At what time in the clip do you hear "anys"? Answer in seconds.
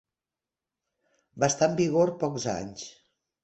2.59-2.91